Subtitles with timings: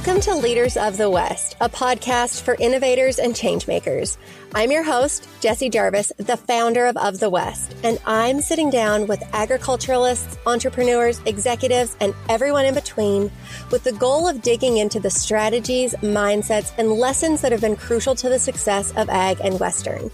[0.00, 4.16] Welcome to Leaders of the West, a podcast for innovators and changemakers.
[4.54, 9.06] I'm your host, Jesse Jarvis, the founder of Of the West, and I'm sitting down
[9.08, 13.30] with agriculturalists, entrepreneurs, executives, and everyone in between
[13.70, 18.14] with the goal of digging into the strategies, mindsets, and lessons that have been crucial
[18.14, 20.10] to the success of ag and Western.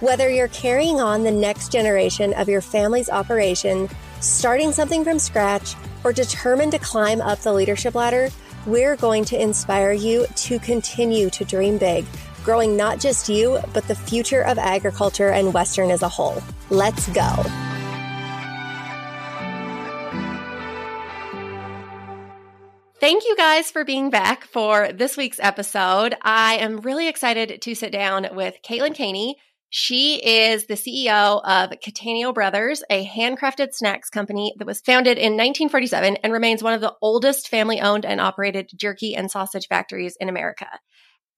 [0.00, 5.76] Whether you're carrying on the next generation of your family's operation, starting something from scratch,
[6.02, 8.30] or determined to climb up the leadership ladder,
[8.66, 12.04] we're going to inspire you to continue to dream big,
[12.44, 16.42] growing not just you, but the future of agriculture and Western as a whole.
[16.70, 17.44] Let's go.
[23.00, 26.16] Thank you guys for being back for this week's episode.
[26.20, 29.36] I am really excited to sit down with Katelyn Kaney.
[29.70, 35.32] She is the CEO of Cattaneo Brothers, a handcrafted snacks company that was founded in
[35.32, 40.16] 1947 and remains one of the oldest family owned and operated jerky and sausage factories
[40.20, 40.68] in America.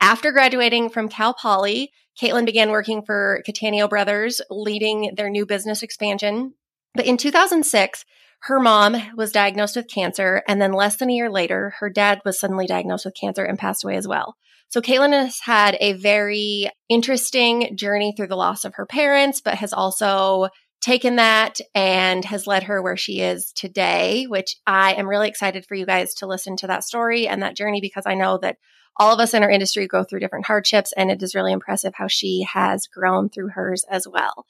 [0.00, 5.82] After graduating from Cal Poly, Katelyn began working for Cattaneo Brothers, leading their new business
[5.82, 6.54] expansion.
[6.94, 8.04] But in 2006,
[8.42, 10.42] her mom was diagnosed with cancer.
[10.46, 13.58] And then less than a year later, her dad was suddenly diagnosed with cancer and
[13.58, 14.36] passed away as well.
[14.70, 19.56] So Katelyn has had a very interesting journey through the loss of her parents, but
[19.56, 20.48] has also
[20.80, 25.66] taken that and has led her where she is today, which I am really excited
[25.66, 28.58] for you guys to listen to that story and that journey because I know that
[28.96, 31.94] all of us in our industry go through different hardships and it is really impressive
[31.96, 34.46] how she has grown through hers as well.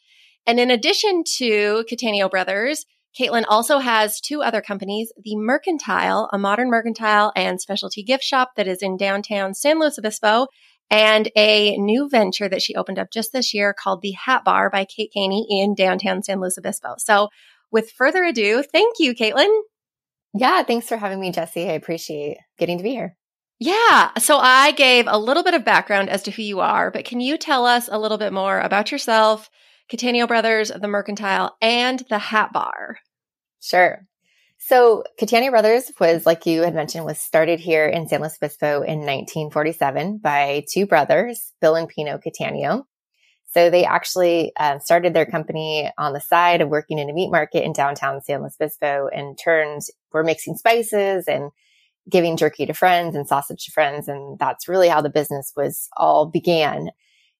[0.47, 2.84] And in addition to Cattaneo Brothers,
[3.19, 8.53] Katelyn also has two other companies, the Mercantile, a modern mercantile and specialty gift shop
[8.56, 10.47] that is in downtown San Luis Obispo,
[10.91, 14.70] and a new venture that she opened up just this year called the Hat Bar
[14.70, 16.94] by Kate Kaney in downtown San Luis Obispo.
[16.98, 17.28] So
[17.70, 19.61] with further ado, thank you, Katelyn.
[20.34, 21.69] Yeah, thanks for having me, Jesse.
[21.69, 23.16] I appreciate getting to be here.
[23.58, 24.11] Yeah.
[24.19, 27.20] So I gave a little bit of background as to who you are, but can
[27.20, 29.50] you tell us a little bit more about yourself,
[29.91, 32.99] Cattaneo Brothers, the Mercantile, and the Hat Bar.
[33.61, 34.06] Sure.
[34.59, 38.83] So Cattaneo Brothers was, like you had mentioned, was started here in San Luis Obispo
[38.83, 42.84] in 1947 by two brothers, Bill and Pino Cattaneo.
[43.53, 47.33] So they actually uh, started their company on the side of working in a meat
[47.33, 51.50] market in downtown San Luis Obispo and turned, were mixing spices and
[52.09, 54.09] giving jerky to friends and sausage to friends.
[54.09, 56.91] And that's really how the business was all began.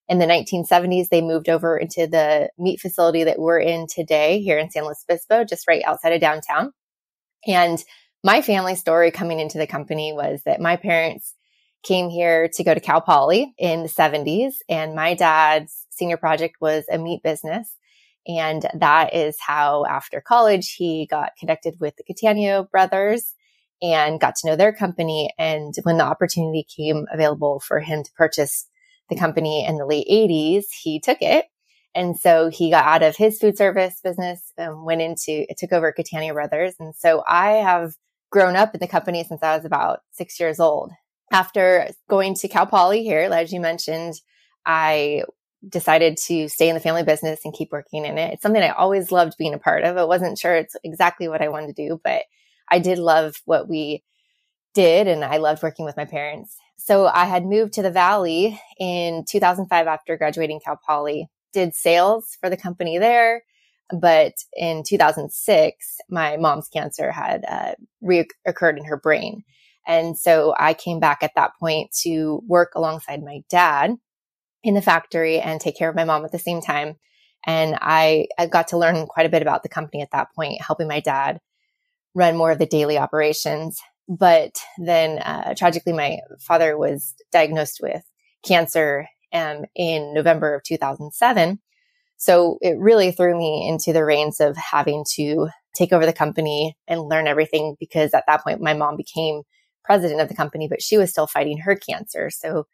[0.09, 4.57] In the 1970s, they moved over into the meat facility that we're in today here
[4.57, 6.73] in San Luis Obispo, just right outside of downtown.
[7.47, 7.83] And
[8.23, 11.33] my family story coming into the company was that my parents
[11.83, 16.57] came here to go to Cal Poly in the 70s, and my dad's senior project
[16.61, 17.75] was a meat business.
[18.27, 23.33] And that is how, after college, he got connected with the Cattaneo brothers
[23.81, 25.33] and got to know their company.
[25.39, 28.67] And when the opportunity came available for him to purchase
[29.11, 31.45] the company in the late 80s, he took it.
[31.93, 35.93] And so he got out of his food service business and went into, took over
[35.93, 36.75] Cattaneo Brothers.
[36.79, 37.93] And so I have
[38.31, 40.91] grown up in the company since I was about six years old.
[41.31, 44.15] After going to Cal Poly here, as you mentioned,
[44.65, 45.23] I
[45.67, 48.33] decided to stay in the family business and keep working in it.
[48.33, 49.97] It's something I always loved being a part of.
[49.97, 52.23] I wasn't sure it's exactly what I wanted to do, but
[52.69, 54.03] I did love what we
[54.73, 56.55] did and I loved working with my parents.
[56.83, 62.35] So I had moved to the Valley in 2005 after graduating Cal Poly, did sales
[62.41, 63.43] for the company there.
[63.91, 69.43] But in 2006, my mom's cancer had uh, reoccurred in her brain.
[69.85, 73.97] And so I came back at that point to work alongside my dad
[74.63, 76.95] in the factory and take care of my mom at the same time.
[77.45, 80.61] And I, I got to learn quite a bit about the company at that point,
[80.61, 81.41] helping my dad
[82.15, 83.79] run more of the daily operations.
[84.07, 88.03] But then uh, tragically, my father was diagnosed with
[88.43, 91.59] cancer um, in November of 2007.
[92.17, 96.77] So it really threw me into the reins of having to take over the company
[96.87, 99.41] and learn everything because at that point, my mom became
[99.83, 102.29] president of the company, but she was still fighting her cancer.
[102.29, 102.67] So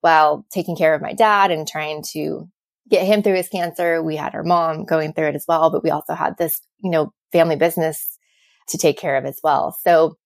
[0.00, 2.48] while taking care of my dad and trying to
[2.88, 5.84] get him through his cancer, we had our mom going through it as well, but
[5.84, 8.18] we also had this, you know, family business
[8.68, 9.76] to take care of as well.
[9.82, 10.16] So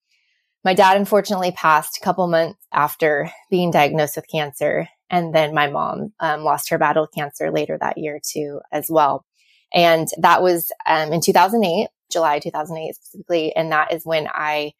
[0.65, 4.89] my dad unfortunately passed a couple months after being diagnosed with cancer.
[5.11, 8.87] And then my mom um, lost her battle with cancer later that year too, as
[8.89, 9.23] well.
[9.71, 13.55] And that was um, in 2008, July 2008 specifically.
[13.55, 14.73] And that is when I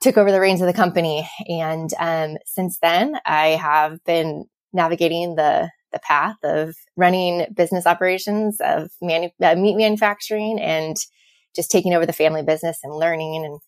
[0.00, 1.28] took over the reins of the company.
[1.48, 8.58] And um, since then, I have been navigating the the path of running business operations
[8.60, 10.96] of manu- uh, meat manufacturing and
[11.54, 13.60] just taking over the family business and learning and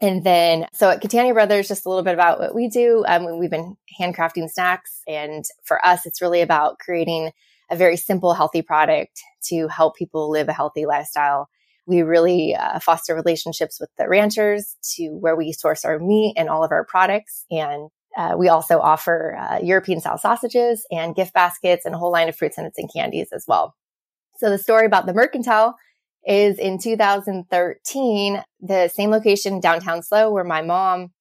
[0.00, 3.04] And then, so at Cattaneo Brothers, just a little bit about what we do.
[3.06, 5.00] Um, we've been handcrafting snacks.
[5.06, 7.30] And for us, it's really about creating
[7.70, 11.48] a very simple, healthy product to help people live a healthy lifestyle.
[11.86, 16.48] We really uh, foster relationships with the ranchers to where we source our meat and
[16.48, 17.44] all of our products.
[17.50, 22.12] And uh, we also offer uh, European style sausages and gift baskets and a whole
[22.12, 23.74] line of fruits and nuts and candies as well.
[24.36, 25.76] So the story about the mercantile
[26.26, 31.12] is in 2013, the same location downtown SLO where my mom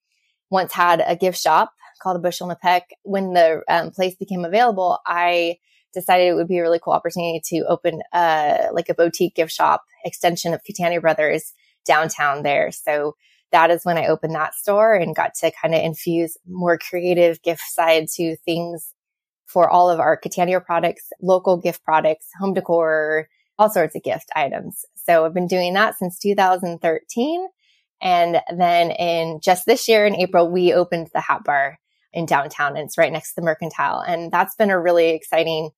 [0.49, 2.89] once had a gift shop called a Bushel and a Peck.
[3.03, 5.57] When the um, place became available, I
[5.93, 9.51] decided it would be a really cool opportunity to open uh, like a boutique gift
[9.51, 11.53] shop extension of Cattaneo Brothers
[11.85, 12.71] downtown there.
[12.71, 13.15] So
[13.51, 17.41] that is when I opened that store and got to kind of infuse more creative
[17.41, 18.93] gift side to things
[19.45, 23.27] for all of our Cattaneo products, local gift products, home decor,
[23.57, 24.85] all sorts of gift items.
[24.95, 27.47] So I've been doing that since 2013.
[28.01, 31.79] And then in just this year in April, we opened the Hat Bar
[32.11, 33.99] in downtown and it's right next to the Mercantile.
[33.99, 35.71] And that's been a really exciting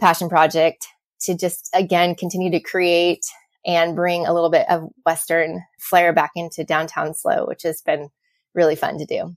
[0.00, 0.86] passion project
[1.22, 3.24] to just again continue to create
[3.64, 8.08] and bring a little bit of Western flair back into downtown SLO, which has been
[8.54, 9.36] really fun to do.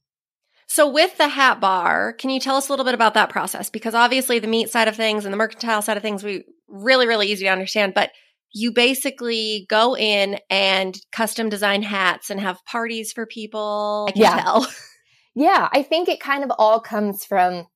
[0.68, 3.70] So with the hat bar, can you tell us a little bit about that process?
[3.70, 7.08] Because obviously the meat side of things and the mercantile side of things, we really,
[7.08, 8.12] really easy to understand, but
[8.52, 14.06] you basically go in and custom design hats and have parties for people.
[14.08, 14.42] I can yeah.
[14.42, 14.68] tell.
[15.36, 15.70] yeah.
[15.72, 17.68] I think it kind of all comes from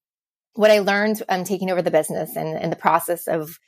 [0.53, 3.59] what I learned um, taking over the business and, and the process of,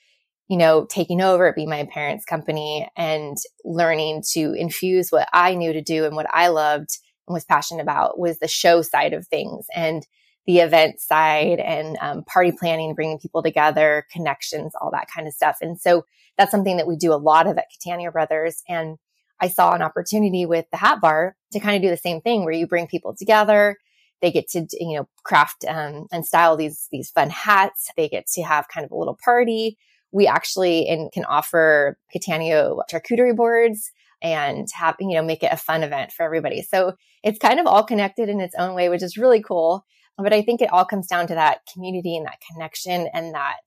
[0.47, 5.55] you know, taking over it being my parents' company and learning to infuse what I
[5.55, 6.97] knew to do and what I loved
[7.27, 10.05] was passionate about was the show side of things and
[10.47, 15.33] the event side and um, party planning, bringing people together, connections, all that kind of
[15.33, 15.57] stuff.
[15.61, 16.05] And so
[16.37, 18.63] that's something that we do a lot of at Cattaneo Brothers.
[18.67, 18.97] And
[19.39, 22.43] I saw an opportunity with the hat bar to kind of do the same thing
[22.43, 23.77] where you bring people together.
[24.21, 27.89] They get to, you know, craft um, and style these, these fun hats.
[27.97, 29.77] They get to have kind of a little party.
[30.11, 33.91] We actually in, can offer Cattaneo charcuterie boards
[34.21, 36.61] and have, you know, make it a fun event for everybody.
[36.61, 39.85] So it's kind of all connected in its own way, which is really cool.
[40.17, 43.61] But I think it all comes down to that community and that connection and that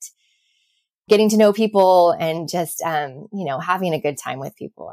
[1.09, 4.93] getting to know people and just, um, you know, having a good time with people.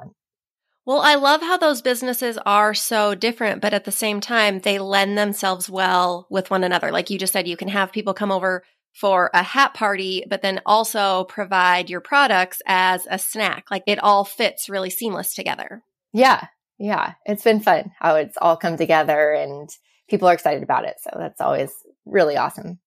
[0.86, 4.80] Well, I love how those businesses are so different, but at the same time, they
[4.80, 6.92] lend themselves well with one another.
[6.92, 10.42] Like you just said, you can have people come over for a hat party, but
[10.42, 13.66] then also provide your products as a snack.
[13.72, 15.84] Like it all fits really seamless together.
[16.14, 16.46] Yeah.
[16.78, 17.14] Yeah.
[17.26, 19.70] It's been fun how it's all come together and
[20.10, 20.96] people are excited about it.
[21.02, 21.72] So that's always
[22.06, 22.80] really awesome.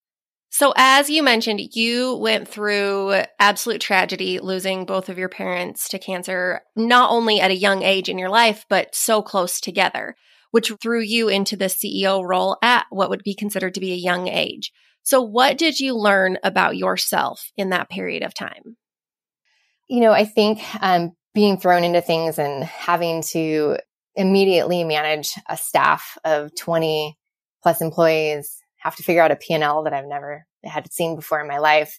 [0.50, 5.98] So, as you mentioned, you went through absolute tragedy, losing both of your parents to
[5.98, 10.14] cancer, not only at a young age in your life, but so close together,
[10.52, 13.96] which threw you into the CEO role at what would be considered to be a
[13.96, 14.70] young age.
[15.04, 18.76] So, what did you learn about yourself in that period of time?
[19.86, 23.76] You know, I think um, being thrown into things and having to
[24.16, 27.18] immediately manage a staff of 20
[27.62, 31.48] plus employees, have to figure out a P&L that I've never had seen before in
[31.48, 31.98] my life.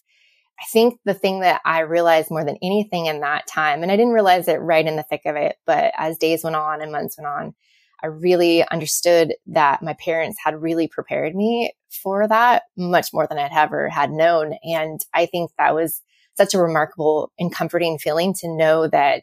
[0.60, 3.96] I think the thing that I realized more than anything in that time, and I
[3.96, 6.90] didn't realize it right in the thick of it, but as days went on and
[6.90, 7.54] months went on,
[8.02, 11.72] I really understood that my parents had really prepared me
[12.02, 14.54] for that much more than I'd ever had known.
[14.62, 16.02] And I think that was
[16.36, 19.22] such a remarkable and comforting feeling to know that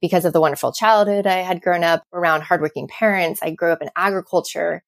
[0.00, 3.82] because of the wonderful childhood I had grown up around hardworking parents, I grew up
[3.82, 4.82] in agriculture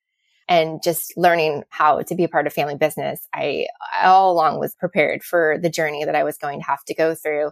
[0.49, 3.27] and just learning how to be a part of family business.
[3.35, 3.67] I
[4.03, 7.15] all along was prepared for the journey that I was going to have to go
[7.15, 7.51] through.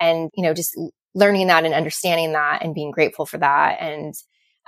[0.00, 0.76] And, you know, just
[1.14, 4.14] learning that and understanding that and being grateful for that and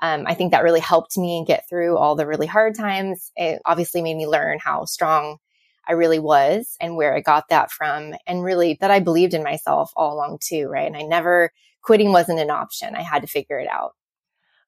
[0.02, 3.30] um, I think that really helped me get through all the really hard times.
[3.36, 5.38] It obviously made me learn how strong
[5.86, 9.42] I really was and where I got that from and really that I believed in
[9.42, 10.86] myself all along too, right?
[10.86, 12.94] And I never, quitting wasn't an option.
[12.94, 13.92] I had to figure it out.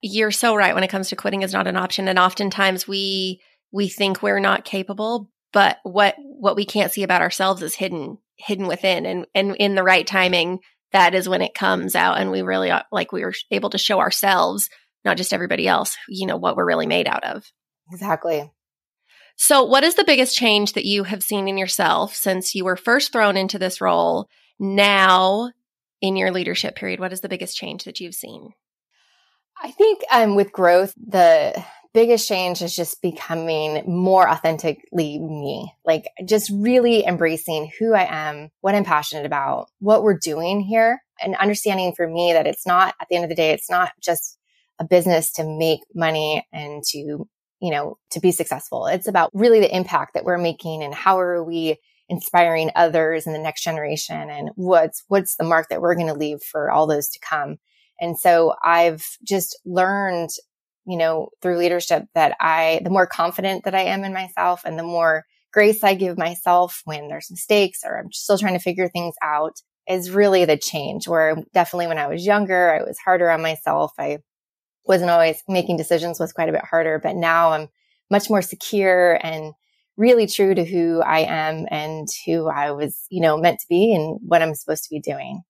[0.02, 2.06] You're so right when it comes to quitting is not an option.
[2.06, 3.40] And oftentimes we,
[3.72, 8.18] we think we're not capable, but what, what we can't see about ourselves is hidden,
[8.36, 10.60] hidden within and, and in the right timing.
[10.92, 13.98] That is when it comes out and we really like we were able to show
[13.98, 14.68] ourselves
[15.06, 17.50] not just everybody else, you know, what we're really made out of.
[17.90, 18.50] Exactly.
[19.36, 22.76] So, what is the biggest change that you have seen in yourself since you were
[22.76, 24.28] first thrown into this role?
[24.58, 25.52] Now,
[26.00, 28.52] in your leadership period, what is the biggest change that you've seen?
[29.62, 31.62] I think um, with growth, the
[31.94, 38.50] biggest change is just becoming more authentically me, like just really embracing who I am,
[38.60, 42.94] what I'm passionate about, what we're doing here, and understanding for me that it's not,
[43.00, 44.35] at the end of the day, it's not just
[44.78, 46.98] a business to make money and to,
[47.60, 48.86] you know, to be successful.
[48.86, 51.78] It's about really the impact that we're making and how are we
[52.08, 56.14] inspiring others in the next generation and what's, what's the mark that we're going to
[56.14, 57.56] leave for all those to come.
[58.00, 60.30] And so I've just learned,
[60.86, 64.78] you know, through leadership that I, the more confident that I am in myself and
[64.78, 68.88] the more grace I give myself when there's mistakes or I'm still trying to figure
[68.88, 69.56] things out
[69.88, 73.92] is really the change where definitely when I was younger, I was harder on myself.
[73.98, 74.18] I
[74.86, 77.68] wasn't always making decisions was quite a bit harder, but now I'm
[78.10, 79.52] much more secure and
[79.96, 83.94] really true to who I am and who I was, you know, meant to be
[83.94, 85.42] and what I'm supposed to be doing.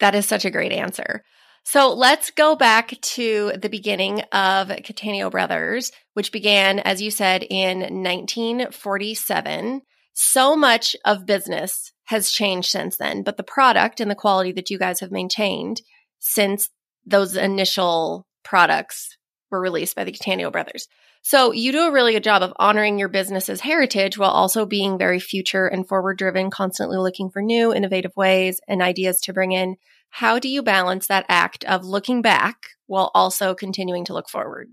[0.00, 1.24] That is such a great answer.
[1.64, 7.42] So let's go back to the beginning of Cattaneo Brothers, which began, as you said,
[7.42, 9.80] in 1947.
[10.12, 14.68] So much of business has changed since then, but the product and the quality that
[14.68, 15.80] you guys have maintained
[16.18, 16.68] since
[17.06, 19.16] those initial products
[19.50, 20.88] were released by the Cattaneo Brothers.
[21.22, 24.98] So you do a really good job of honoring your business's heritage while also being
[24.98, 29.52] very future and forward driven, constantly looking for new innovative ways and ideas to bring
[29.52, 29.76] in.
[30.10, 34.68] How do you balance that act of looking back while also continuing to look forward?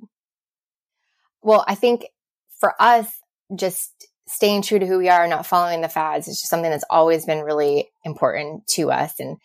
[1.41, 2.05] Well, I think
[2.59, 3.07] for us,
[3.55, 6.83] just staying true to who we are, not following the fads, is just something that's
[6.89, 9.19] always been really important to us.
[9.19, 9.37] And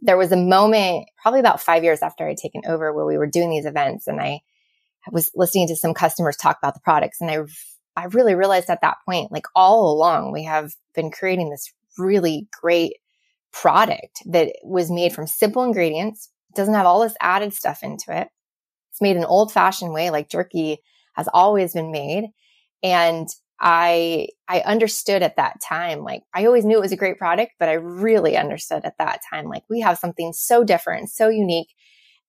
[0.00, 3.26] there was a moment, probably about five years after I'd taken over, where we were
[3.26, 4.40] doing these events and I
[5.10, 7.38] was listening to some customers talk about the products and I,
[7.96, 12.48] I really realized at that point, like all along, we have been creating this really
[12.60, 12.94] great
[13.52, 18.04] product that was made from simple ingredients, It doesn't have all this added stuff into
[18.08, 18.28] it.
[18.90, 20.78] It's made an old fashioned way, like jerky
[21.14, 22.30] has always been made.
[22.82, 23.28] And
[23.58, 27.52] I, I understood at that time, like I always knew it was a great product,
[27.58, 31.68] but I really understood at that time, like we have something so different, so unique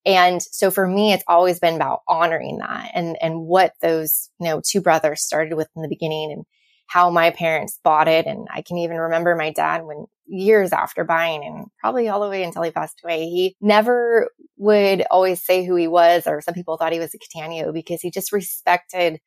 [0.07, 4.45] and so for me, it's always been about honoring that and, and what those, you
[4.47, 6.45] know, two brothers started with in the beginning and
[6.87, 8.25] how my parents bought it.
[8.25, 12.29] And I can even remember my dad when years after buying and probably all the
[12.29, 16.53] way until he passed away, he never would always say who he was, or some
[16.53, 19.19] people thought he was a Cattaneo because he just respected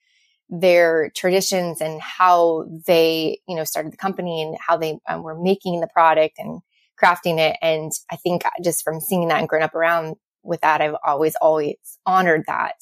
[0.50, 5.40] their traditions and how they, you know, started the company and how they um, were
[5.40, 6.60] making the product and
[7.00, 7.56] crafting it.
[7.62, 11.36] And I think just from seeing that and growing up around with that, I've always,
[11.36, 12.74] always honored that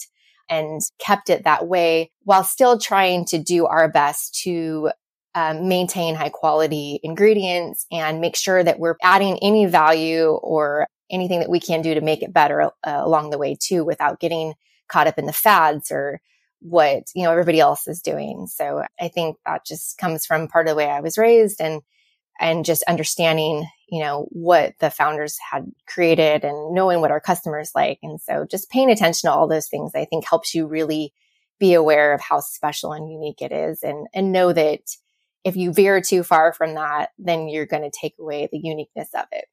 [0.48, 4.90] and kept it that way while still trying to do our best to
[5.34, 11.40] um, maintain high quality ingredients and make sure that we're adding any value or anything
[11.40, 14.54] that we can do to make it better uh, along the way too without getting
[14.88, 16.20] caught up in the fads or
[16.60, 20.66] what you know everybody else is doing so i think that just comes from part
[20.66, 21.82] of the way i was raised and
[22.38, 27.72] and just understanding, you know, what the founders had created and knowing what our customers
[27.74, 27.98] like.
[28.02, 31.12] And so just paying attention to all those things, I think helps you really
[31.58, 34.80] be aware of how special and unique it is and, and know that
[35.44, 39.08] if you veer too far from that, then you're going to take away the uniqueness
[39.14, 39.46] of it.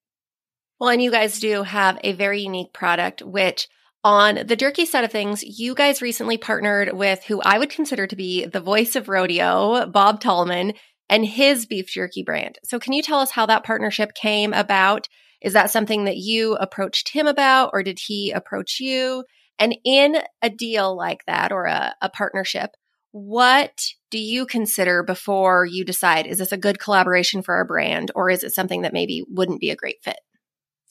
[0.80, 3.68] Well, and you guys do have a very unique product, which
[4.06, 8.06] on the jerky side of things, you guys recently partnered with who I would consider
[8.06, 10.74] to be the voice of rodeo, Bob Tallman
[11.10, 12.60] and his beef jerky brand.
[12.64, 15.08] So, can you tell us how that partnership came about?
[15.42, 19.24] Is that something that you approached him about, or did he approach you?
[19.58, 22.72] And in a deal like that or a, a partnership,
[23.12, 28.12] what do you consider before you decide is this a good collaboration for our brand,
[28.14, 30.20] or is it something that maybe wouldn't be a great fit?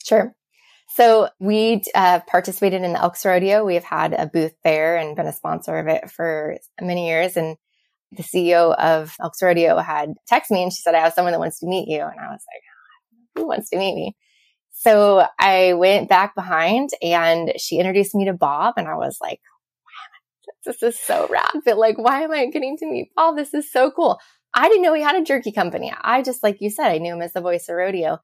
[0.03, 0.35] Sure.
[0.87, 3.65] So we uh, participated in the Elks Rodeo.
[3.65, 7.35] We have had a booth there and been a sponsor of it for many years.
[7.35, 7.57] And
[8.11, 11.39] the CEO of Elks Rodeo had texted me and she said, I have someone that
[11.39, 12.01] wants to meet you.
[12.01, 12.61] And I was like,
[13.35, 14.15] who wants to meet me?
[14.71, 19.39] So I went back behind and she introduced me to Bob and I was like,
[20.65, 21.29] this is so.
[21.65, 23.35] But like, why am I getting to meet Bob?
[23.35, 24.19] This is so cool.
[24.53, 25.93] I didn't know he had a jerky company.
[26.01, 28.19] I just, like you said, I knew him as the voice of rodeo.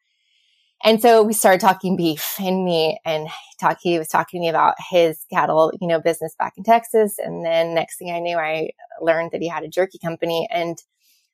[0.83, 3.27] And so we started talking beef and meat and
[3.59, 7.19] talk, he was talking to me about his cattle, you know, business back in Texas.
[7.19, 10.81] And then next thing I knew, I learned that he had a jerky company and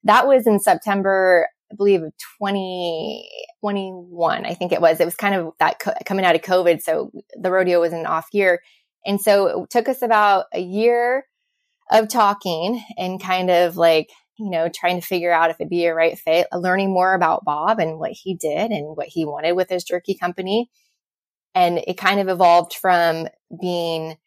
[0.04, 2.02] that was in September, I believe
[2.40, 5.00] 2021, I think it was.
[5.00, 6.82] It was kind of that co- coming out of COVID.
[6.82, 8.62] So the rodeo was an off year.
[9.06, 11.26] And so it took us about a year
[11.92, 15.86] of talking and kind of like you know, trying to figure out if it'd be
[15.86, 19.54] a right fit, learning more about Bob and what he did and what he wanted
[19.54, 20.70] with his jerky company.
[21.56, 23.28] And it kind of evolved from
[23.60, 24.18] being,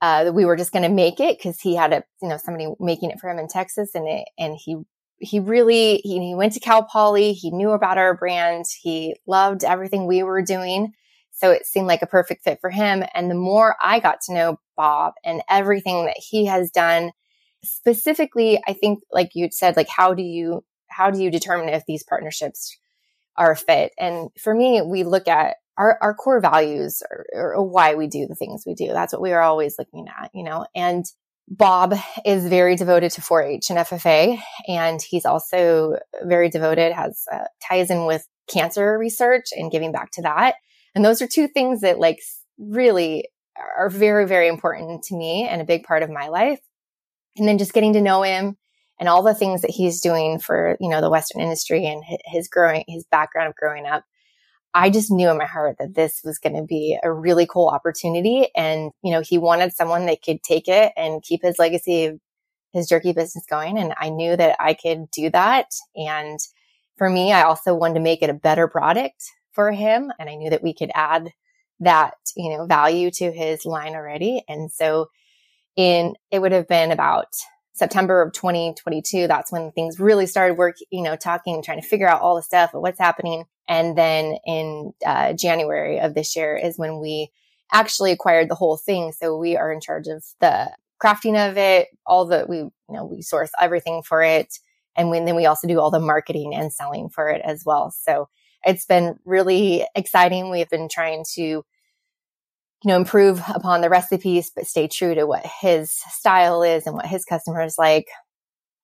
[0.00, 2.68] uh, we were just going to make it because he had a, you know, somebody
[2.78, 4.76] making it for him in Texas and it, and he,
[5.18, 7.32] he really, he, he went to Cal Poly.
[7.32, 8.66] He knew about our brand.
[8.80, 10.92] He loved everything we were doing.
[11.32, 13.02] So it seemed like a perfect fit for him.
[13.14, 17.10] And the more I got to know Bob and everything that he has done,
[17.64, 21.84] specifically, I think, like you said, like, how do you, how do you determine if
[21.86, 22.76] these partnerships
[23.36, 23.92] are a fit?
[23.98, 28.34] And for me, we look at our, our core values or, why we do the
[28.34, 28.88] things we do.
[28.88, 31.04] That's what we are always looking at, you know, and
[31.50, 31.94] Bob
[32.26, 34.38] is very devoted to 4-H and FFA,
[34.68, 40.10] and he's also very devoted, has uh, ties in with cancer research and giving back
[40.12, 40.56] to that.
[40.94, 42.20] And those are two things that like
[42.58, 43.28] really
[43.78, 46.60] are very, very important to me and a big part of my life.
[47.38, 48.56] And then just getting to know him
[48.98, 52.48] and all the things that he's doing for, you know, the Western industry and his
[52.48, 54.04] growing, his background of growing up.
[54.74, 57.68] I just knew in my heart that this was going to be a really cool
[57.68, 58.48] opportunity.
[58.54, 62.18] And, you know, he wanted someone that could take it and keep his legacy
[62.72, 63.78] his jerky business going.
[63.78, 65.66] And I knew that I could do that.
[65.96, 66.38] And
[66.96, 70.12] for me, I also wanted to make it a better product for him.
[70.18, 71.32] And I knew that we could add
[71.80, 74.42] that, you know, value to his line already.
[74.48, 75.08] And so
[75.78, 77.28] in, it would have been about
[77.72, 79.28] September of 2022.
[79.28, 82.42] That's when things really started work, you know, talking, trying to figure out all the
[82.42, 83.44] stuff of what's happening.
[83.68, 87.30] And then in uh, January of this year is when we
[87.72, 89.12] actually acquired the whole thing.
[89.12, 90.68] So we are in charge of the
[91.00, 94.58] crafting of it, all the, we, you know, we source everything for it.
[94.96, 97.92] And when, then we also do all the marketing and selling for it as well.
[97.92, 98.28] So
[98.64, 100.50] it's been really exciting.
[100.50, 101.64] We've been trying to,
[102.84, 106.94] you know, improve upon the recipes, but stay true to what his style is and
[106.94, 108.06] what his customers like.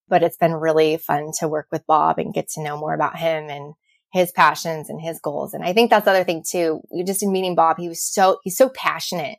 [0.09, 3.17] But it's been really fun to work with Bob and get to know more about
[3.17, 3.75] him and
[4.13, 5.55] his passions and his goals.
[5.55, 6.81] And I think that's the other thing too.
[7.07, 9.39] Just in meeting Bob, he was so, he's so passionate.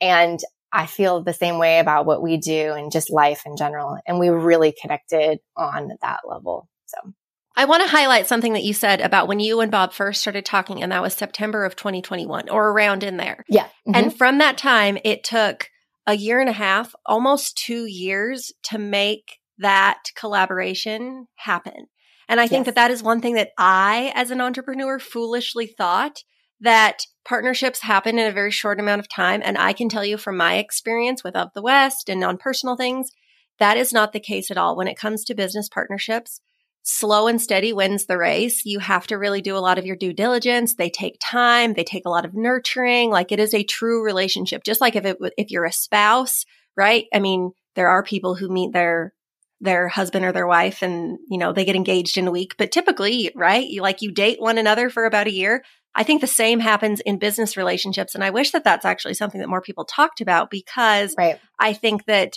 [0.00, 0.40] And
[0.72, 3.98] I feel the same way about what we do and just life in general.
[4.06, 6.68] And we really connected on that level.
[6.86, 7.12] So
[7.56, 10.44] I want to highlight something that you said about when you and Bob first started
[10.44, 13.44] talking, and that was September of 2021 or around in there.
[13.48, 13.64] Yeah.
[13.64, 13.94] Mm-hmm.
[13.94, 15.70] And from that time, it took
[16.06, 21.86] a year and a half, almost two years to make that collaboration happen.
[22.28, 22.66] And I think yes.
[22.66, 26.24] that that is one thing that I, as an entrepreneur, foolishly thought
[26.60, 29.42] that partnerships happen in a very short amount of time.
[29.44, 32.76] And I can tell you from my experience with Of the West and on personal
[32.76, 33.10] things,
[33.58, 34.76] that is not the case at all.
[34.76, 36.40] When it comes to business partnerships,
[36.84, 38.64] slow and steady wins the race.
[38.64, 40.74] You have to really do a lot of your due diligence.
[40.74, 41.72] They take time.
[41.72, 43.10] They take a lot of nurturing.
[43.10, 44.62] Like it is a true relationship.
[44.62, 46.44] Just like if it, if you're a spouse,
[46.76, 47.06] right?
[47.12, 49.12] I mean, there are people who meet their
[49.60, 52.54] their husband or their wife and, you know, they get engaged in a week.
[52.58, 53.66] But typically, right?
[53.66, 55.64] You like you date one another for about a year.
[55.94, 58.14] I think the same happens in business relationships.
[58.14, 61.40] And I wish that that's actually something that more people talked about because right.
[61.58, 62.36] I think that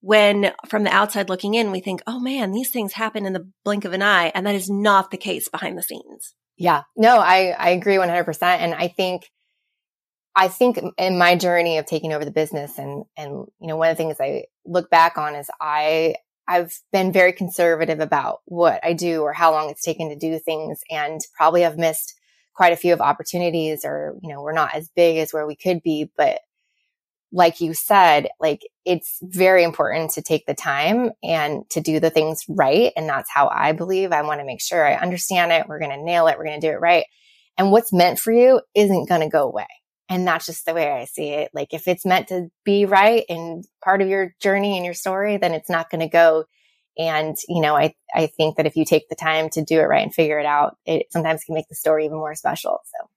[0.00, 3.50] when from the outside looking in, we think, oh man, these things happen in the
[3.64, 4.30] blink of an eye.
[4.34, 6.34] And that is not the case behind the scenes.
[6.56, 6.82] Yeah.
[6.96, 8.42] No, I, I agree 100%.
[8.42, 9.30] And I think,
[10.34, 13.90] I think in my journey of taking over the business and, and, you know, one
[13.90, 16.14] of the things I look back on is I
[16.48, 20.38] I've been very conservative about what I do or how long it's taken to do
[20.38, 22.14] things and probably have missed
[22.54, 25.54] quite a few of opportunities or, you know, we're not as big as where we
[25.54, 26.10] could be.
[26.16, 26.40] But
[27.32, 32.10] like you said, like it's very important to take the time and to do the
[32.10, 32.92] things right.
[32.96, 35.68] And that's how I believe I want to make sure I understand it.
[35.68, 36.38] We're going to nail it.
[36.38, 37.04] We're going to do it right.
[37.58, 39.66] And what's meant for you isn't going to go away.
[40.08, 41.50] And that's just the way I see it.
[41.52, 45.36] Like if it's meant to be right and part of your journey and your story,
[45.36, 46.44] then it's not going to go.
[46.96, 49.84] And, you know, I, I think that if you take the time to do it
[49.84, 52.78] right and figure it out, it sometimes can make the story even more special.
[52.84, 53.08] So.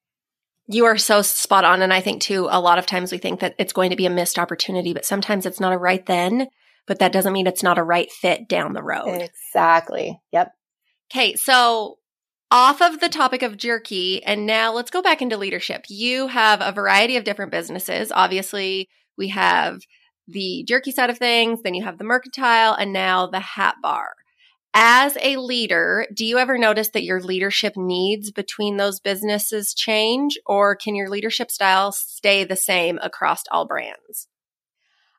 [0.72, 1.82] You are so spot on.
[1.82, 4.06] And I think too, a lot of times we think that it's going to be
[4.06, 6.48] a missed opportunity, but sometimes it's not a right then,
[6.88, 9.22] but that doesn't mean it's not a right fit down the road.
[9.22, 10.20] Exactly.
[10.32, 10.52] Yep.
[11.12, 11.36] Okay.
[11.36, 11.98] So
[12.52, 15.86] off of the topic of jerky, and now let's go back into leadership.
[15.90, 18.12] You have a variety of different businesses.
[18.14, 19.82] Obviously, we have
[20.28, 24.14] the jerky side of things, then you have the mercantile, and now the hat bar.
[24.74, 30.40] As a leader, do you ever notice that your leadership needs between those businesses change,
[30.46, 34.28] or can your leadership style stay the same across all brands?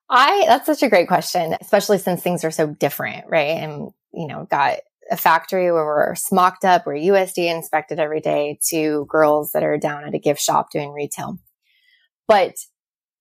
[0.09, 3.59] I that's such a great question, especially since things are so different, right?
[3.59, 4.79] And you know, got
[5.11, 9.79] a factory where we're smocked up, we're USD inspected every day to girls that are
[9.79, 11.39] down at a gift shop doing retail.
[12.27, 12.55] But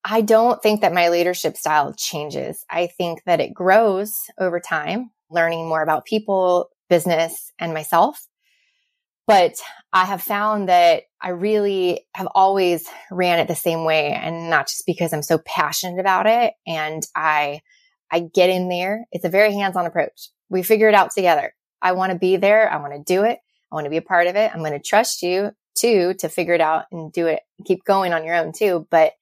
[0.04, 2.64] I don't think that my leadership style changes.
[2.70, 8.26] I think that it grows over time, learning more about people, business, and myself.
[9.26, 9.54] But
[9.92, 14.66] I have found that I really have always ran it the same way and not
[14.66, 17.60] just because I'm so passionate about it and I
[18.10, 19.06] I get in there.
[19.10, 20.28] It's a very hands-on approach.
[20.50, 21.54] We figure it out together.
[21.80, 22.70] I want to be there.
[22.70, 23.38] I want to do it.
[23.70, 24.50] I want to be a part of it.
[24.52, 28.12] I'm going to trust you too to figure it out and do it, keep going
[28.12, 28.86] on your own too.
[28.90, 29.12] But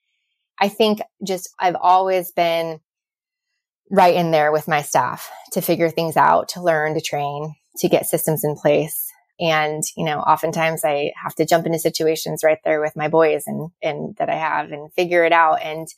[0.59, 2.81] I think just I've always been
[3.91, 7.89] right in there with my staff to figure things out, to learn, to train, to
[7.89, 9.11] get systems in place.
[9.41, 13.45] And, you know, oftentimes I have to jump into situations right there with my boys
[13.47, 15.63] and, and that I have and figure it out.
[15.63, 15.89] And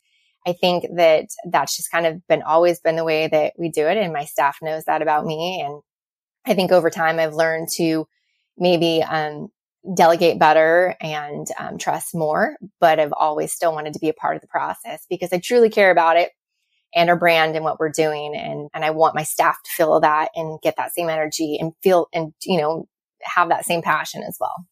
[0.47, 3.87] I think that that's just kind of been always been the way that we do
[3.87, 3.97] it.
[3.97, 5.61] And my staff knows that about me.
[5.65, 5.81] And
[6.45, 8.07] I think over time I've learned to
[8.57, 9.49] maybe, um,
[9.95, 14.37] delegate better and um, trust more, but I've always still wanted to be a part
[14.37, 16.31] of the process because I truly care about it
[16.95, 18.35] and our brand and what we're doing.
[18.35, 21.73] And, and I want my staff to feel that and get that same energy and
[21.81, 22.87] feel and, you know,
[23.21, 24.67] have that same passion as well.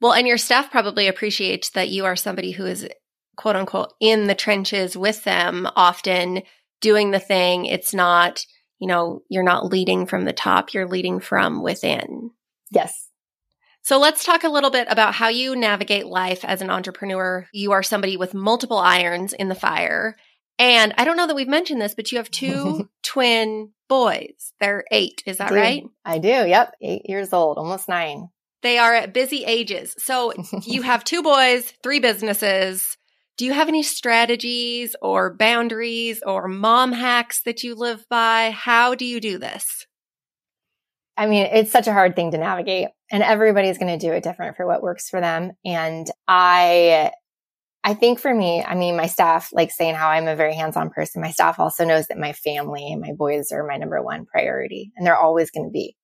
[0.00, 2.88] Well, and your staff probably appreciates that you are somebody who is
[3.36, 6.42] quote unquote in the trenches with them often
[6.80, 7.66] doing the thing.
[7.66, 8.44] It's not,
[8.78, 12.30] you know, you're not leading from the top, you're leading from within.
[12.70, 13.08] Yes.
[13.84, 17.46] So let's talk a little bit about how you navigate life as an entrepreneur.
[17.52, 20.16] You are somebody with multiple irons in the fire.
[20.58, 24.52] And I don't know that we've mentioned this, but you have two twin boys.
[24.60, 25.22] They're eight.
[25.26, 25.84] Is that right?
[26.04, 26.28] I do.
[26.28, 26.74] Yep.
[26.80, 28.28] Eight years old, almost nine.
[28.62, 29.94] They are at busy ages.
[29.98, 32.96] So you have two boys, three businesses.
[33.36, 38.50] Do you have any strategies or boundaries or mom hacks that you live by?
[38.50, 39.86] How do you do this?
[41.16, 44.22] I mean, it's such a hard thing to navigate and everybody's going to do it
[44.22, 45.52] different for what works for them.
[45.64, 47.12] And I,
[47.84, 50.90] I think for me, I mean, my staff, like saying how I'm a very hands-on
[50.90, 54.24] person, my staff also knows that my family and my boys are my number one
[54.24, 55.96] priority and they're always going to be.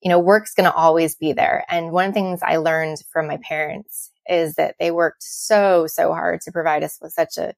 [0.00, 1.64] You know, work's going to always be there.
[1.68, 5.86] And one of the things I learned from my parents is that they worked so,
[5.86, 7.54] so hard to provide us with such a,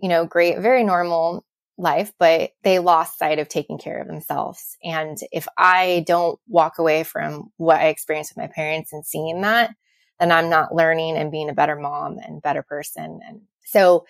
[0.00, 1.44] you know, great, very normal
[1.76, 4.76] life, but they lost sight of taking care of themselves.
[4.84, 9.40] And if I don't walk away from what I experienced with my parents and seeing
[9.42, 9.70] that,
[10.18, 13.20] then I'm not learning and being a better mom and better person.
[13.26, 14.06] And so,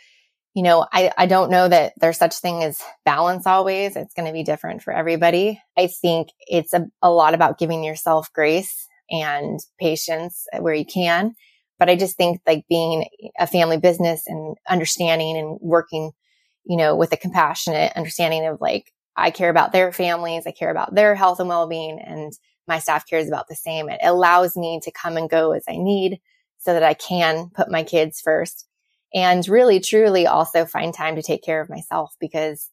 [0.55, 3.97] you know, I, I don't know that there's such thing as balance always.
[3.97, 5.61] It's going to be different for everybody.
[5.77, 11.35] I think it's a, a lot about giving yourself grace and patience where you can.
[11.79, 13.07] But I just think like being
[13.39, 16.13] a family business and understanding and working
[16.69, 20.45] you know, with a compassionate understanding of like, I care about their families.
[20.47, 22.33] I care about their health and well-being and
[22.69, 23.89] my staff cares about the same.
[23.89, 26.21] It allows me to come and go as I need
[26.59, 28.67] so that I can put my kids first
[29.15, 32.71] and really truly also find time to take care of myself because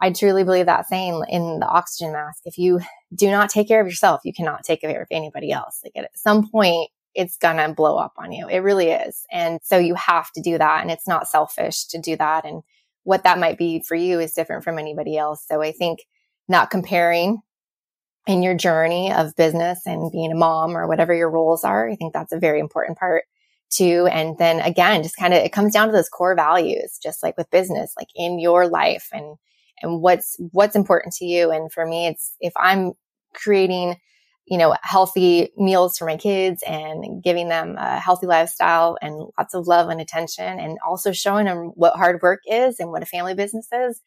[0.00, 2.42] I truly believe that saying in the oxygen mask.
[2.44, 2.80] If you
[3.14, 5.80] do not take care of yourself, you cannot take care of anybody else.
[5.84, 8.48] Like at some point, it's gonna blow up on you.
[8.48, 9.24] It really is.
[9.30, 10.82] And so you have to do that.
[10.82, 12.44] And it's not selfish to do that.
[12.44, 12.62] And
[13.04, 15.46] what that might be for you is different from anybody else.
[15.46, 16.00] So I think
[16.48, 17.40] not comparing
[18.26, 21.96] in your journey of business and being a mom or whatever your roles are, I
[21.96, 23.24] think that's a very important part
[23.70, 24.08] too.
[24.10, 27.36] And then again, just kind of, it comes down to those core values, just like
[27.36, 29.36] with business, like in your life and,
[29.82, 31.50] and what's, what's important to you.
[31.50, 32.92] And for me, it's if I'm
[33.34, 33.96] creating
[34.46, 39.54] you know, healthy meals for my kids and giving them a healthy lifestyle and lots
[39.54, 43.06] of love and attention and also showing them what hard work is and what a
[43.06, 44.02] family business is,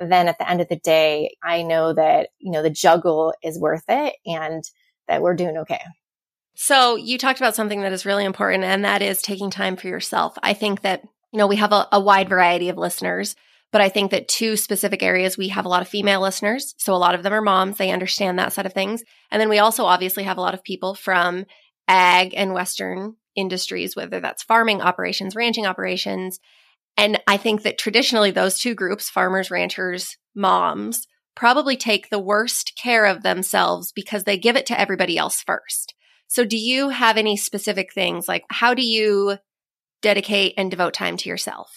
[0.00, 3.58] then at the end of the day, I know that, you know, the juggle is
[3.58, 4.62] worth it and
[5.08, 5.80] that we're doing okay.
[6.54, 9.88] So you talked about something that is really important and that is taking time for
[9.88, 10.36] yourself.
[10.42, 13.34] I think that, you know, we have a, a wide variety of listeners
[13.72, 16.74] but I think that two specific areas, we have a lot of female listeners.
[16.78, 17.76] So a lot of them are moms.
[17.76, 19.02] They understand that side of things.
[19.30, 21.46] And then we also obviously have a lot of people from
[21.86, 26.40] ag and Western industries, whether that's farming operations, ranching operations.
[27.00, 32.74] And I think that traditionally those two groups, farmers, ranchers, moms, probably take the worst
[32.76, 35.94] care of themselves because they give it to everybody else first.
[36.28, 39.38] So do you have any specific things like how do you
[40.02, 41.72] dedicate and devote time to yourself?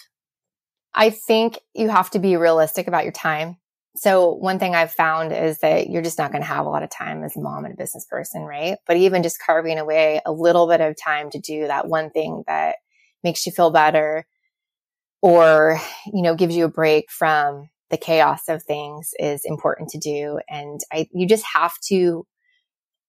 [0.93, 3.55] I think you have to be realistic about your time.
[3.95, 6.83] So one thing I've found is that you're just not going to have a lot
[6.83, 8.77] of time as a mom and a business person, right?
[8.85, 12.43] But even just carving away a little bit of time to do that one thing
[12.45, 12.75] that
[13.23, 14.25] makes you feel better
[15.23, 19.97] or, you know, gives you a break from the chaos of things is important to
[19.97, 20.39] do.
[20.49, 22.27] And I, you just have to,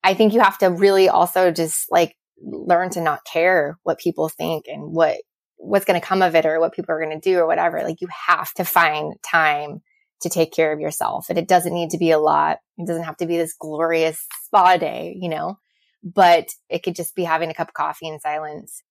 [0.04, 4.28] I think you have to really also just like learn to not care what people
[4.28, 5.18] think and what
[5.56, 7.82] what's going to come of it or what people are going to do or whatever.
[7.82, 9.82] Like you have to find time
[10.20, 11.26] to take care of yourself.
[11.30, 12.58] And it doesn't need to be a lot.
[12.78, 15.58] It doesn't have to be this glorious spa day, you know,
[16.04, 18.82] but it could just be having a cup of coffee in silence.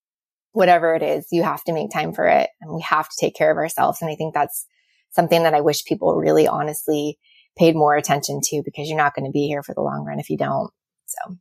[0.54, 3.36] Whatever it is, you have to make time for it and we have to take
[3.36, 4.02] care of ourselves.
[4.02, 4.66] And I think that's
[5.12, 7.18] something that I wish people really honestly
[7.58, 10.20] paid more attention to because you're not going to be here for the long run
[10.20, 10.72] if you don't.
[11.06, 11.38] So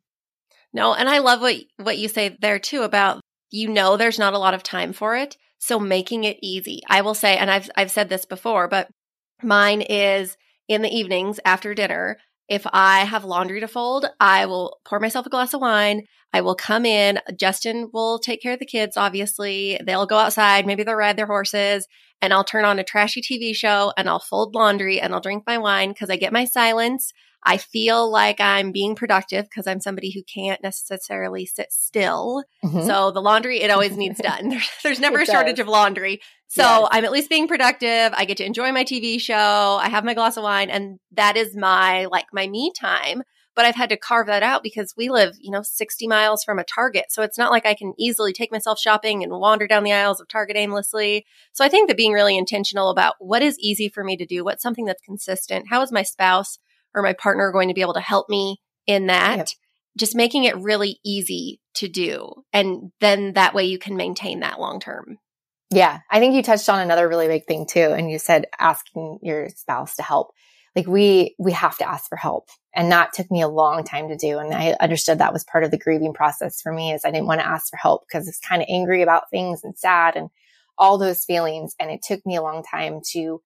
[0.72, 3.20] No, and I love what what you say there too about
[3.51, 6.83] you know there's not a lot of time for it, so making it easy.
[6.88, 8.88] I will say and I've I've said this before, but
[9.42, 10.37] mine is
[10.68, 12.18] in the evenings after dinner.
[12.53, 16.03] If I have laundry to fold, I will pour myself a glass of wine.
[16.35, 17.19] I will come in.
[17.35, 19.81] Justin will take care of the kids, obviously.
[19.83, 20.67] They'll go outside.
[20.67, 21.88] Maybe they'll ride their horses
[22.21, 25.45] and I'll turn on a trashy TV show and I'll fold laundry and I'll drink
[25.47, 27.15] my wine because I get my silence.
[27.44, 32.44] I feel like I'm being productive because I'm somebody who can't necessarily sit still.
[32.64, 32.87] Mm-hmm.
[32.87, 34.61] So the laundry, it always needs done.
[34.83, 35.64] There's, never it a shortage does.
[35.64, 36.20] of laundry.
[36.48, 36.88] So yes.
[36.92, 38.12] I'm at least being productive.
[38.14, 39.78] I get to enjoy my TV show.
[39.81, 43.22] I have my glass of wine and that is my, like my me time
[43.55, 46.59] but I've had to carve that out because we live, you know, 60 miles from
[46.59, 47.07] a Target.
[47.11, 50.20] So it's not like I can easily take myself shopping and wander down the aisles
[50.20, 51.26] of Target aimlessly.
[51.52, 54.44] So I think that being really intentional about what is easy for me to do,
[54.44, 56.59] what's something that's consistent, how is my spouse
[56.94, 59.37] or my partner are going to be able to help me in that?
[59.37, 59.48] Yep.
[59.98, 62.44] Just making it really easy to do.
[62.52, 65.18] And then that way you can maintain that long term.
[65.70, 66.00] Yeah.
[66.11, 67.92] I think you touched on another really big thing too.
[67.92, 70.33] And you said asking your spouse to help
[70.74, 74.09] like we we have to ask for help and that took me a long time
[74.09, 77.05] to do and i understood that was part of the grieving process for me is
[77.05, 79.76] i didn't want to ask for help because it's kind of angry about things and
[79.76, 80.31] sad and
[80.78, 83.42] all those feelings and it took me a long time to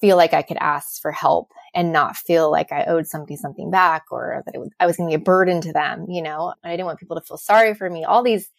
[0.00, 3.70] feel like i could ask for help and not feel like i owed somebody something
[3.70, 6.52] back or that was, i was going to be a burden to them you know
[6.64, 8.50] i didn't want people to feel sorry for me all these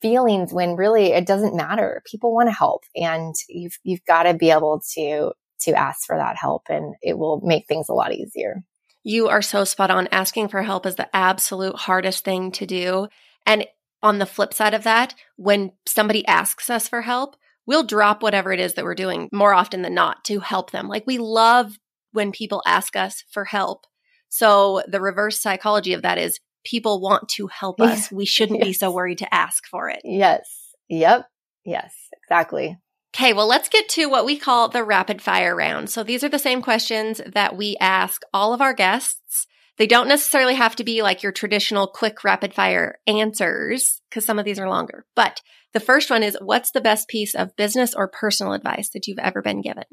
[0.00, 4.34] feelings when really it doesn't matter people want to help and you've you've got to
[4.34, 5.32] be able to
[5.62, 8.62] to ask for that help and it will make things a lot easier.
[9.04, 10.08] You are so spot on.
[10.08, 13.08] Asking for help is the absolute hardest thing to do.
[13.46, 13.66] And
[14.02, 18.52] on the flip side of that, when somebody asks us for help, we'll drop whatever
[18.52, 20.88] it is that we're doing more often than not to help them.
[20.88, 21.78] Like we love
[22.12, 23.86] when people ask us for help.
[24.28, 28.10] So the reverse psychology of that is people want to help us.
[28.10, 28.68] We shouldn't yes.
[28.68, 30.00] be so worried to ask for it.
[30.04, 30.48] Yes.
[30.88, 31.26] Yep.
[31.64, 32.76] Yes, exactly.
[33.14, 35.90] Okay, well, let's get to what we call the rapid fire round.
[35.90, 39.46] So these are the same questions that we ask all of our guests.
[39.76, 44.38] They don't necessarily have to be like your traditional quick rapid fire answers because some
[44.38, 45.04] of these are longer.
[45.14, 45.40] But
[45.72, 49.18] the first one is what's the best piece of business or personal advice that you've
[49.18, 49.84] ever been given?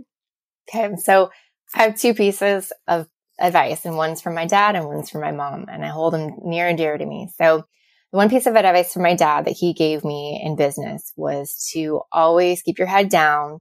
[0.70, 1.32] Okay, so
[1.76, 3.08] I have two pieces of
[3.40, 6.32] advice, and one's from my dad and one's from my mom, and I hold them
[6.44, 7.30] near and dear to me.
[7.38, 7.66] So
[8.12, 11.70] the one piece of advice from my dad that he gave me in business was
[11.74, 13.60] to always keep your head down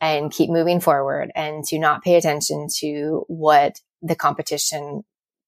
[0.00, 5.02] and keep moving forward and to not pay attention to what the competition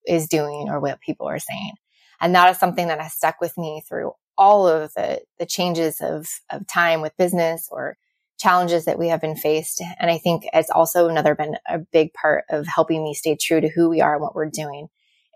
[0.05, 1.73] is doing or what people are saying.
[2.21, 6.01] And that is something that has stuck with me through all of the, the changes
[6.01, 7.97] of, of time with business or
[8.39, 9.81] challenges that we have been faced.
[9.99, 13.61] And I think it's also another been a big part of helping me stay true
[13.61, 14.87] to who we are and what we're doing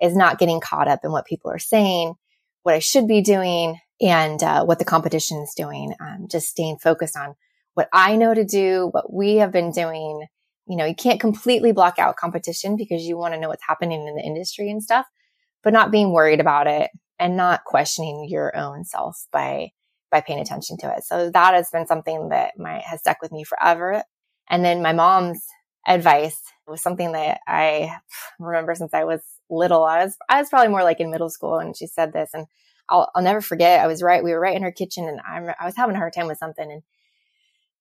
[0.02, 2.16] is not getting caught up in what people are saying
[2.68, 5.94] what I should be doing and uh, what the competition is doing.
[6.02, 7.34] Um, just staying focused on
[7.76, 10.28] what I know to do, what we have been doing.
[10.68, 14.06] You know, you can't completely block out competition because you want to know what's happening
[14.06, 15.06] in the industry and stuff,
[15.64, 19.72] but not being worried about it and not questioning your own self by
[20.10, 21.04] by paying attention to it.
[21.04, 24.04] So that has been something that my has stuck with me forever.
[24.50, 25.44] And then my mom's
[25.86, 27.92] advice was something that I
[28.40, 29.84] remember since I was little.
[29.84, 32.46] I was, I was probably more like in middle school and she said this and
[32.90, 33.82] I'll, I'll never forget.
[33.82, 34.24] I was right.
[34.24, 36.38] We were right in her kitchen and I'm I was having a hard time with
[36.38, 36.84] something and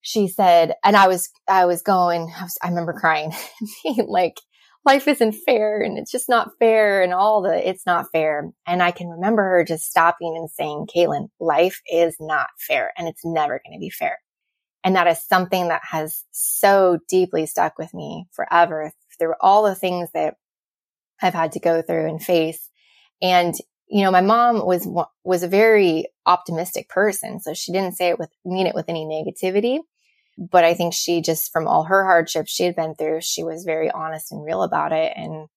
[0.03, 3.33] she said, and I was, I was going, I, was, I remember crying
[4.07, 4.41] like,
[4.87, 8.51] life isn't fair and it's just not fair and all the, it's not fair.
[8.67, 13.09] And I can remember her just stopping and saying, Katelyn, life is not fair and
[13.09, 14.19] it's never going to be fair.
[14.85, 19.75] And that is something that has so deeply stuck with me forever through all the
[19.75, 20.35] things that
[21.21, 22.71] I've had to go through and face.
[23.21, 23.55] And,
[23.89, 24.89] you know, my mom was,
[25.25, 27.41] was a very optimistic person.
[27.41, 29.81] So she didn't say it with, mean it with any negativity.
[30.39, 33.65] But I think she just, from all her hardships she had been through, she was
[33.65, 35.13] very honest and real about it.
[35.17, 35.49] And,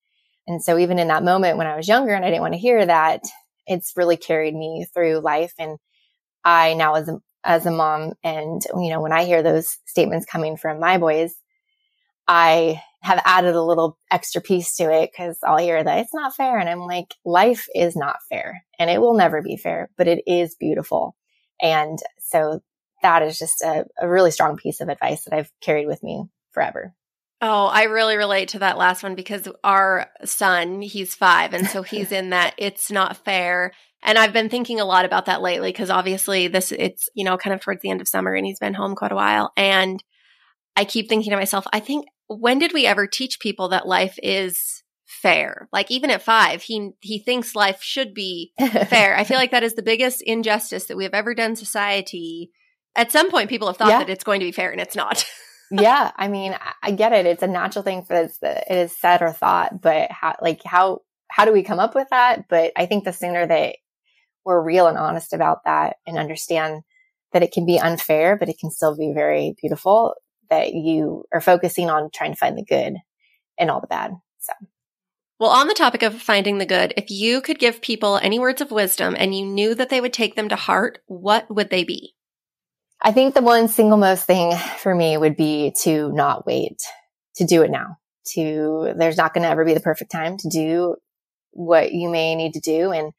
[0.48, 2.60] and so even in that moment when I was younger and I didn't want to
[2.60, 3.24] hear that,
[3.68, 5.54] it's really carried me through life.
[5.60, 5.78] And
[6.46, 10.26] I now as a, as a mom and, you know, when I hear those statements
[10.26, 11.34] coming from my boys,
[12.28, 16.36] I have added a little extra piece to it because I'll hear that it's not
[16.36, 16.58] fair.
[16.58, 20.24] And I'm like, life is not fair and it will never be fair, but it
[20.28, 21.16] is beautiful.
[21.62, 22.62] And so
[23.02, 26.26] that is just a, a really strong piece of advice that I've carried with me
[26.52, 26.94] forever.
[27.42, 31.54] Oh, I really relate to that last one because our son, he's five.
[31.54, 33.72] And so he's in that it's not fair.
[34.02, 37.38] And I've been thinking a lot about that lately because obviously this, it's, you know,
[37.38, 39.52] kind of towards the end of summer and he's been home quite a while.
[39.56, 40.04] And
[40.76, 44.18] I keep thinking to myself, I think when did we ever teach people that life
[44.22, 45.68] is fair.
[45.74, 48.54] Like even at five, he he thinks life should be
[48.88, 49.18] fair.
[49.18, 52.52] I feel like that is the biggest injustice that we have ever done society.
[53.00, 54.00] At some point, people have thought yeah.
[54.00, 55.26] that it's going to be fair, and it's not.
[55.72, 57.26] yeah, I mean, I get it.
[57.26, 58.38] It's a natural thing for this.
[58.42, 61.00] it is said or thought, but how like how
[61.32, 62.50] how do we come up with that?
[62.50, 63.78] But I think the sooner that
[64.44, 66.82] we're real and honest about that and understand
[67.32, 70.16] that it can be unfair, but it can still be very beautiful,
[70.50, 72.96] that you are focusing on trying to find the good
[73.58, 74.12] and all the bad.
[74.40, 74.52] So.
[75.40, 78.60] Well, on the topic of finding the good, if you could give people any words
[78.60, 81.86] of wisdom and you knew that they would take them to heart, what would they
[81.86, 82.16] be?
[83.02, 86.82] I think the one single most thing for me would be to not wait,
[87.36, 87.98] to do it now.
[88.34, 90.96] To, there's not going to ever be the perfect time to do
[91.52, 92.92] what you may need to do.
[92.92, 93.14] And,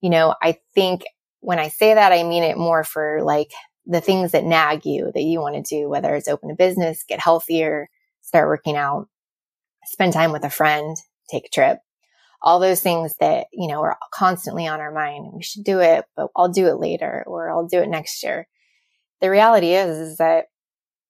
[0.00, 1.04] you know, I think
[1.40, 3.50] when I say that, I mean it more for like
[3.86, 7.04] the things that nag you that you want to do, whether it's open a business,
[7.08, 7.88] get healthier,
[8.20, 9.08] start working out,
[9.86, 10.96] spend time with a friend,
[11.30, 11.78] take a trip,
[12.40, 15.32] all those things that, you know, are constantly on our mind.
[15.34, 18.46] We should do it, but I'll do it later or I'll do it next year.
[19.24, 20.48] The reality is, is that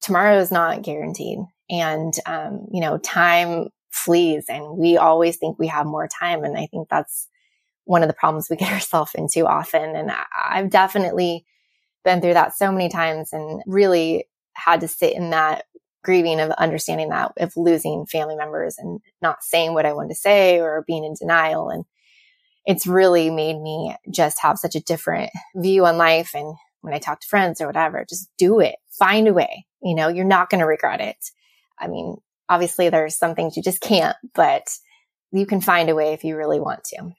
[0.01, 5.67] tomorrow is not guaranteed and, um, you know, time flees and we always think we
[5.67, 6.45] have more time.
[6.45, 7.27] And I think that's
[7.87, 9.97] one of the problems we get ourselves into often.
[9.97, 11.45] And I, I've definitely
[12.05, 15.65] been through that so many times and really had to sit in that
[16.05, 20.15] grieving of understanding that of losing family members and not saying what I wanted to
[20.15, 21.69] say or being in denial.
[21.69, 21.85] And
[22.65, 26.31] it's really made me just have such a different view on life.
[26.33, 29.67] And when I talk to friends or whatever, just do it, find a way.
[29.83, 31.17] You know, you're not going to regret it.
[31.79, 32.17] I mean,
[32.49, 34.69] obviously there's some things you just can't, but
[35.33, 37.11] you can find a way if you really want to.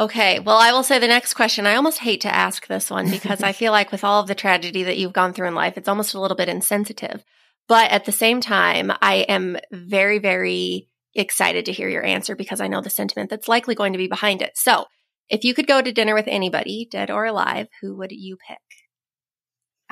[0.00, 0.40] Okay.
[0.40, 1.66] Well, I will say the next question.
[1.66, 4.34] I almost hate to ask this one because I feel like with all of the
[4.34, 7.22] tragedy that you've gone through in life, it's almost a little bit insensitive.
[7.68, 12.60] But at the same time, I am very, very excited to hear your answer because
[12.60, 14.52] I know the sentiment that's likely going to be behind it.
[14.56, 14.86] So,
[15.28, 18.58] if you could go to dinner with anybody, dead or alive, who would you pick?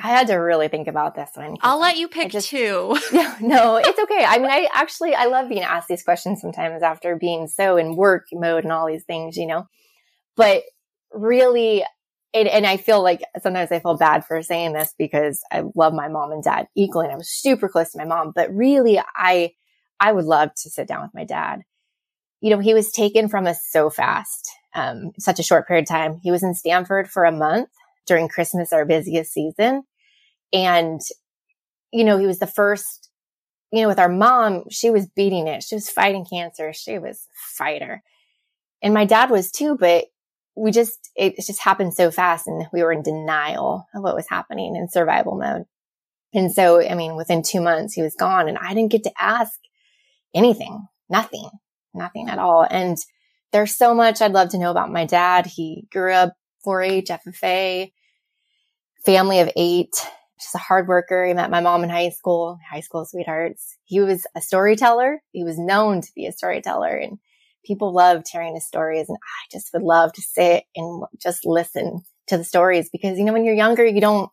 [0.03, 1.57] I had to really think about this one.
[1.61, 2.97] I'll let you pick just, two.
[3.13, 4.25] no, no, it's okay.
[4.25, 7.95] I mean, I actually, I love being asked these questions sometimes after being so in
[7.95, 9.67] work mode and all these things, you know,
[10.35, 10.63] but
[11.11, 11.83] really,
[12.33, 15.93] it, and I feel like sometimes I feel bad for saying this because I love
[15.93, 17.05] my mom and dad equally.
[17.05, 19.51] And I was super close to my mom, but really I,
[19.99, 21.61] I would love to sit down with my dad.
[22.39, 25.89] You know, he was taken from us so fast, um, such a short period of
[25.89, 26.19] time.
[26.23, 27.69] He was in Stanford for a month
[28.07, 29.83] during Christmas, our busiest season.
[30.53, 31.01] And,
[31.91, 33.09] you know, he was the first,
[33.71, 35.63] you know, with our mom, she was beating it.
[35.63, 36.73] She was fighting cancer.
[36.73, 38.03] She was fighter.
[38.81, 40.05] And my dad was too, but
[40.55, 44.27] we just, it just happened so fast and we were in denial of what was
[44.29, 45.63] happening in survival mode.
[46.33, 49.13] And so, I mean, within two months, he was gone and I didn't get to
[49.17, 49.53] ask
[50.33, 51.49] anything, nothing,
[51.93, 52.65] nothing at all.
[52.69, 52.97] And
[53.51, 55.45] there's so much I'd love to know about my dad.
[55.45, 56.33] He grew up
[56.65, 57.91] 4-H, FFA,
[59.05, 59.95] family of eight
[60.41, 61.25] just a hard worker.
[61.25, 63.77] He met my mom in high school, high school sweethearts.
[63.85, 65.21] He was a storyteller.
[65.31, 67.19] He was known to be a storyteller and
[67.63, 69.07] people loved hearing his stories.
[69.07, 73.23] And I just would love to sit and just listen to the stories because, you
[73.23, 74.31] know, when you're younger, you don't,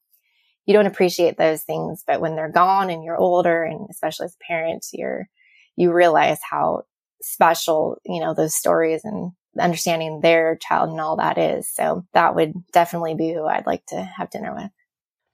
[0.66, 2.04] you don't appreciate those things.
[2.06, 5.28] But when they're gone and you're older and especially as a parent, you're,
[5.76, 6.82] you realize how
[7.22, 11.68] special, you know, those stories and understanding their child and all that is.
[11.72, 14.70] So that would definitely be who I'd like to have dinner with.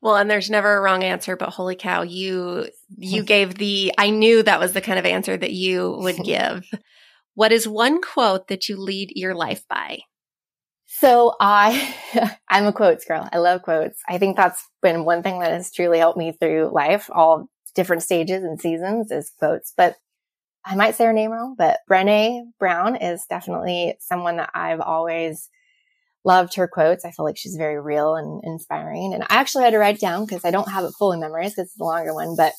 [0.04, 4.10] Well, and there's never a wrong answer, but holy cow, you you gave the I
[4.10, 6.66] knew that was the kind of answer that you would give.
[7.34, 10.00] What is one quote that you lead your life by?
[10.86, 11.96] So I
[12.50, 13.26] I'm a quotes girl.
[13.32, 13.98] I love quotes.
[14.06, 18.02] I think that's been one thing that has truly helped me through life, all different
[18.02, 19.72] stages and seasons is quotes.
[19.74, 19.96] But
[20.66, 25.48] I might say her name wrong, but Brene Brown is definitely someone that I've always
[26.24, 27.04] loved her quotes.
[27.04, 29.12] I feel like she's very real and inspiring.
[29.12, 31.70] And I actually had to write down because I don't have it fully memorized because
[31.70, 32.34] it's a longer one.
[32.36, 32.52] But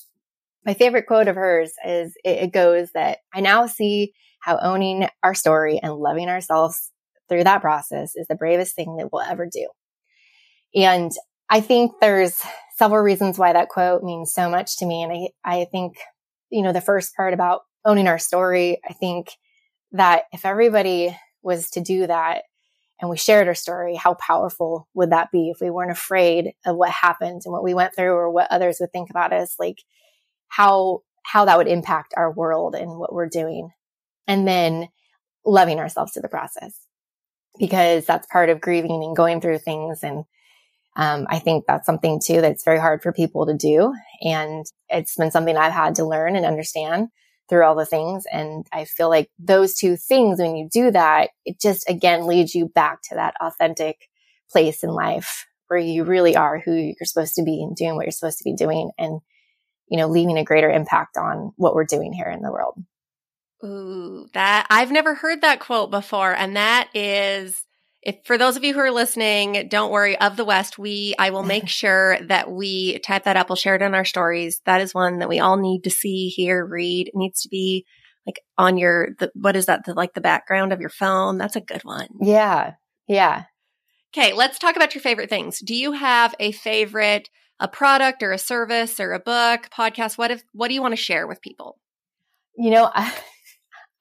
[0.65, 5.33] my favorite quote of hers is it, goes that I now see how owning our
[5.33, 6.91] story and loving ourselves
[7.27, 9.67] through that process is the bravest thing that we'll ever do.
[10.75, 11.11] And
[11.49, 12.39] I think there's
[12.77, 15.03] several reasons why that quote means so much to me.
[15.03, 15.97] And I, I think,
[16.49, 19.29] you know, the first part about owning our story, I think
[19.91, 22.43] that if everybody was to do that,
[23.05, 26.75] and we shared our story, how powerful would that be if we weren't afraid of
[26.75, 29.55] what happened and what we went through or what others would think about us?
[29.59, 29.83] Like
[30.47, 33.69] how, how that would impact our world and what we're doing.
[34.27, 34.89] And then
[35.45, 36.79] loving ourselves through the process
[37.59, 39.99] because that's part of grieving and going through things.
[40.01, 40.23] And,
[40.97, 43.93] um, I think that's something too that's very hard for people to do.
[44.23, 47.09] And it's been something I've had to learn and understand
[47.49, 48.25] through all the things.
[48.31, 52.55] And I feel like those two things, when you do that, it just again leads
[52.55, 54.09] you back to that authentic
[54.51, 58.05] place in life where you really are who you're supposed to be and doing what
[58.05, 59.19] you're supposed to be doing and,
[59.87, 62.75] you know, leaving a greater impact on what we're doing here in the world.
[63.63, 66.33] Ooh, that I've never heard that quote before.
[66.33, 67.63] And that is,
[68.05, 71.31] if for those of you who are listening, don't worry, of the West, we, I
[71.31, 73.49] will make sure that we type that up.
[73.49, 74.61] We'll share it in our stories.
[74.65, 77.07] That is one that we all need to see, hear, read.
[77.07, 77.85] It needs to be
[78.27, 79.85] like on your, the, what is that?
[79.85, 81.37] The, like the background of your phone.
[81.37, 82.07] That's a good one.
[82.21, 82.73] Yeah.
[83.07, 83.45] Yeah.
[84.15, 84.33] Okay.
[84.33, 85.59] Let's talk about your favorite things.
[85.59, 87.29] Do you have a favorite,
[87.59, 90.17] a product or a service or a book, podcast?
[90.17, 91.79] What if, what do you want to share with people?
[92.55, 93.11] You know, I,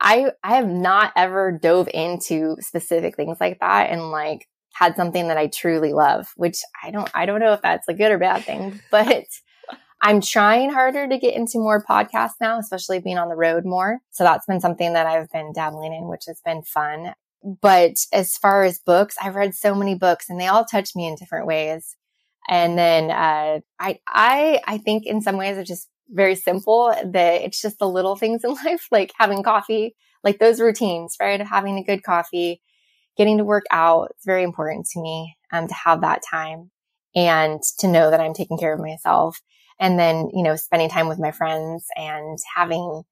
[0.05, 5.29] I, I have not ever dove into specific things like that and like had something
[5.29, 8.19] that I truly love, which I don't, I don't know if that's a good or
[8.19, 9.25] bad thing, but
[10.03, 14.01] I'm trying harder to get into more podcasts now, especially being on the road more.
[14.11, 17.15] So that's been something that I've been dabbling in, which has been fun.
[17.43, 21.07] But as far as books, I've read so many books and they all touch me
[21.07, 21.97] in different ways.
[22.47, 27.43] And then, uh, I, I, I think in some ways it's just very simple that
[27.43, 31.41] it's just the little things in life, like having coffee, like those routines, right?
[31.41, 32.61] Having a good coffee,
[33.17, 34.09] getting to work out.
[34.11, 36.71] It's very important to me, um, to have that time
[37.15, 39.41] and to know that I'm taking care of myself.
[39.81, 43.03] And then, you know, spending time with my friends and having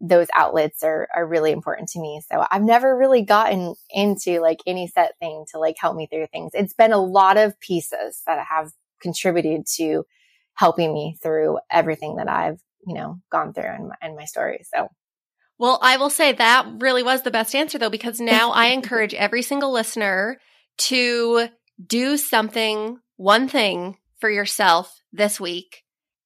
[0.00, 2.22] those outlets are, are really important to me.
[2.30, 6.26] So I've never really gotten into like any set thing to like help me through
[6.32, 6.52] things.
[6.54, 8.70] It's been a lot of pieces that have
[9.02, 10.04] contributed to
[10.54, 14.64] helping me through everything that I've, you know, gone through in my, in my story.
[14.74, 14.88] So.
[15.58, 19.14] Well, I will say that really was the best answer though, because now I encourage
[19.14, 20.38] every single listener
[20.78, 21.48] to
[21.84, 25.82] do something, one thing for yourself this week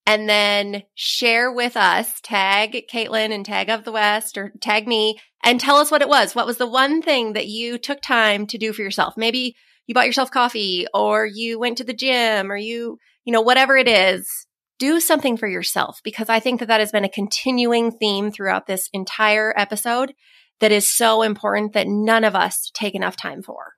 [0.06, 5.18] and then share with us, tag Katelyn and tag of the West or tag me
[5.42, 6.34] and tell us what it was.
[6.34, 9.14] What was the one thing that you took time to do for yourself?
[9.16, 9.56] Maybe
[9.86, 13.76] you bought yourself coffee or you went to the gym or you you know, whatever
[13.76, 14.46] it is,
[14.78, 18.66] do something for yourself because I think that that has been a continuing theme throughout
[18.66, 20.14] this entire episode
[20.60, 23.74] that is so important that none of us take enough time for.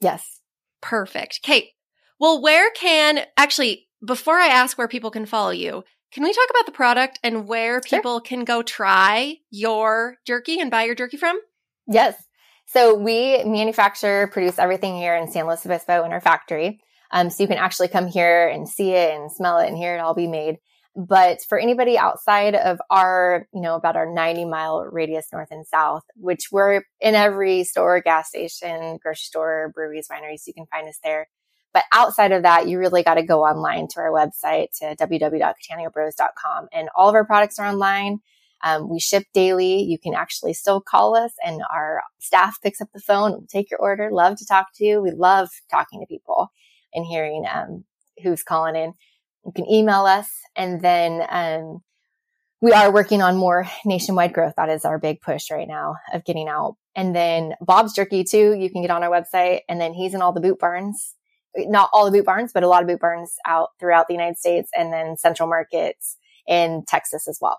[0.00, 0.40] Yes.
[0.80, 1.40] Perfect.
[1.42, 1.68] Kate,
[2.18, 6.48] well, where can actually, before I ask where people can follow you, can we talk
[6.50, 8.20] about the product and where people sure.
[8.20, 11.38] can go try your jerky and buy your jerky from?
[11.86, 12.16] Yes.
[12.66, 16.80] So we manufacture, produce everything here in San Luis Obispo in our factory.
[17.12, 19.94] Um, so you can actually come here and see it and smell it and hear
[19.94, 20.58] it all be made.
[20.96, 25.66] But for anybody outside of our, you know, about our 90 mile radius north and
[25.66, 30.88] south, which we're in every store, gas station, grocery store, breweries, wineries, you can find
[30.88, 31.28] us there.
[31.72, 36.68] But outside of that, you really got to go online to our website to www.cattaneobros.com
[36.72, 38.18] and all of our products are online.
[38.62, 39.82] Um, we ship daily.
[39.82, 43.80] You can actually still call us and our staff picks up the phone, take your
[43.80, 45.00] order, love to talk to you.
[45.00, 46.50] We love talking to people
[46.94, 47.84] and hearing um,
[48.22, 48.94] who's calling in.
[49.44, 51.82] You can email us and then um,
[52.60, 54.54] we are working on more nationwide growth.
[54.56, 56.76] That is our big push right now of getting out.
[56.94, 60.22] And then Bob's Jerky too, you can get on our website and then he's in
[60.22, 61.14] all the boot barns.
[61.56, 64.36] Not all the boot barns, but a lot of boot barns out throughout the United
[64.36, 66.16] States and then central markets
[66.46, 67.58] in Texas as well.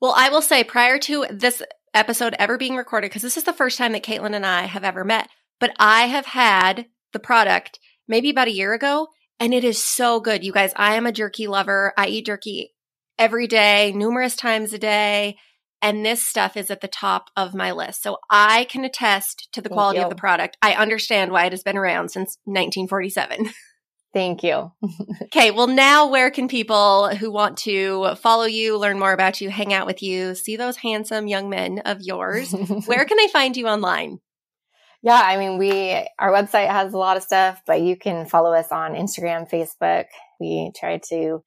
[0.00, 1.62] Well, I will say prior to this
[1.94, 4.84] episode ever being recorded, because this is the first time that Katelyn and I have
[4.84, 5.28] ever met,
[5.60, 7.78] but I have had the product
[8.08, 9.08] maybe about a year ago.
[9.40, 10.44] And it is so good.
[10.44, 11.92] You guys, I am a jerky lover.
[11.96, 12.72] I eat jerky
[13.18, 15.36] every day, numerous times a day.
[15.82, 18.02] And this stuff is at the top of my list.
[18.02, 20.04] So I can attest to the Thank quality you.
[20.04, 20.56] of the product.
[20.62, 23.50] I understand why it has been around since 1947.
[24.14, 24.70] Thank you.
[25.24, 25.50] okay.
[25.50, 29.74] Well, now where can people who want to follow you, learn more about you, hang
[29.74, 32.52] out with you, see those handsome young men of yours,
[32.86, 34.20] where can they find you online?
[35.04, 38.54] Yeah, I mean, we, our website has a lot of stuff, but you can follow
[38.54, 40.06] us on Instagram, Facebook.
[40.40, 41.44] We try to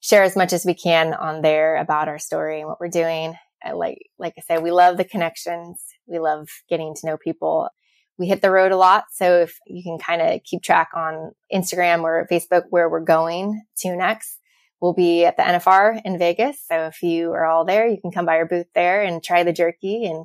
[0.00, 3.34] share as much as we can on there about our story and what we're doing.
[3.74, 5.84] like, like I said, we love the connections.
[6.06, 7.68] We love getting to know people.
[8.16, 9.04] We hit the road a lot.
[9.12, 13.64] So if you can kind of keep track on Instagram or Facebook where we're going
[13.80, 14.40] to next,
[14.80, 16.56] we'll be at the NFR in Vegas.
[16.70, 19.42] So if you are all there, you can come by our booth there and try
[19.42, 20.24] the jerky and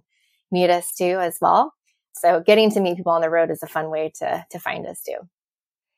[0.49, 1.73] meet us too as well.
[2.13, 4.85] So getting to meet people on the road is a fun way to, to find
[4.85, 5.17] us too.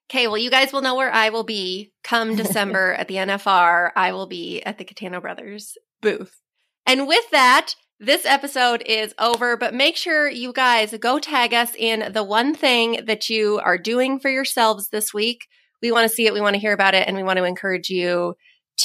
[0.10, 3.92] Okay, well, you guys will know where I will be come December at the NFR.
[3.96, 6.42] I will be at the Cattaneo Brothers booth.
[6.86, 11.76] And with that, this episode is over, but make sure you guys go tag us
[11.78, 15.46] in the one thing that you are doing for yourselves this week.
[15.84, 17.44] We want to see it, we want to hear about it, and we want to
[17.44, 18.36] encourage you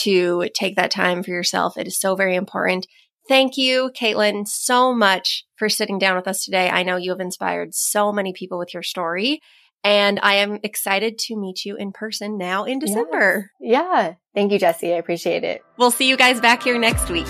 [0.03, 1.79] to take that time for yourself.
[1.79, 2.87] It is so very important.
[3.29, 6.71] Thank you, Katelyn, so much for sitting down with us today.
[6.71, 9.41] I know you have inspired so many people with your story.
[9.83, 13.51] And I am excited to meet you in person now in December.
[13.61, 13.85] Yes.
[13.85, 14.15] Yeah.
[14.35, 14.93] Thank you, Jesse.
[14.93, 15.63] I appreciate it.
[15.77, 17.29] We'll see you guys back here next week.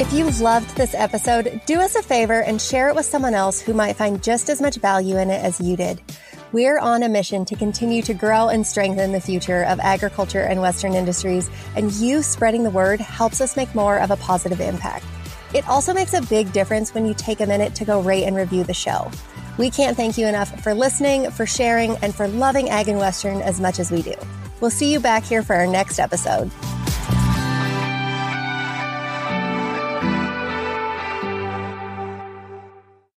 [0.00, 3.60] If you loved this episode, do us a favor and share it with someone else
[3.60, 6.02] who might find just as much value in it as you did.
[6.54, 10.60] We're on a mission to continue to grow and strengthen the future of agriculture and
[10.60, 15.04] Western industries, and you spreading the word helps us make more of a positive impact.
[15.52, 18.36] It also makes a big difference when you take a minute to go rate and
[18.36, 19.10] review the show.
[19.58, 23.42] We can't thank you enough for listening, for sharing, and for loving Ag and Western
[23.42, 24.14] as much as we do.
[24.60, 26.52] We'll see you back here for our next episode.